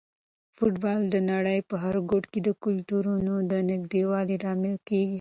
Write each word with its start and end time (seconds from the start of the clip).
فوټبال 0.55 1.01
د 1.13 1.15
نړۍ 1.31 1.59
په 1.69 1.75
هر 1.83 1.95
ګوټ 2.09 2.23
کې 2.31 2.39
د 2.43 2.49
کلتورونو 2.63 3.33
د 3.51 3.53
نږدېوالي 3.69 4.35
لامل 4.43 4.75
کیږي. 4.87 5.09